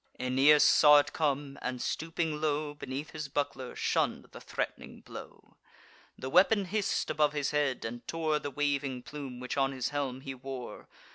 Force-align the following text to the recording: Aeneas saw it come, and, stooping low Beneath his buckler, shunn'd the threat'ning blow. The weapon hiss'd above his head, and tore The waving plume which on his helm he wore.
Aeneas 0.19 0.63
saw 0.63 0.97
it 0.97 1.13
come, 1.13 1.59
and, 1.61 1.79
stooping 1.79 2.41
low 2.41 2.73
Beneath 2.73 3.11
his 3.11 3.27
buckler, 3.27 3.75
shunn'd 3.75 4.25
the 4.31 4.41
threat'ning 4.41 5.01
blow. 5.01 5.57
The 6.17 6.27
weapon 6.27 6.65
hiss'd 6.65 7.11
above 7.11 7.33
his 7.33 7.51
head, 7.51 7.85
and 7.85 8.07
tore 8.07 8.39
The 8.39 8.49
waving 8.49 9.03
plume 9.03 9.39
which 9.39 9.57
on 9.57 9.73
his 9.73 9.89
helm 9.89 10.21
he 10.21 10.33
wore. 10.33 10.87